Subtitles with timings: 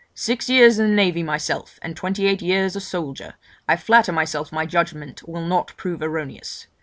[0.15, 3.35] Six years in the navy myself, and twenty eight years a soldier,
[3.67, 6.65] I flatter myself my judgement will not prove erroneous.